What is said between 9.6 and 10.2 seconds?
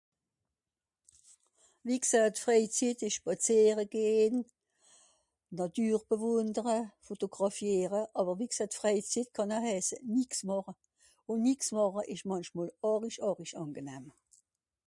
hèise